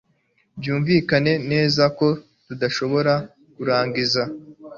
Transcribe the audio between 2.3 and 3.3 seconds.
tudashobora